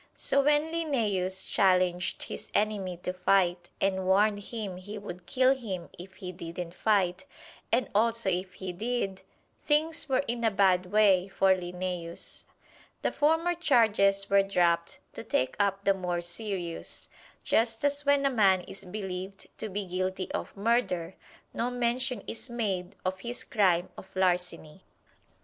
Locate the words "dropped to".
14.41-15.23